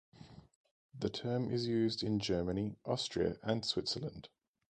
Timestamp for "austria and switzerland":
2.85-4.29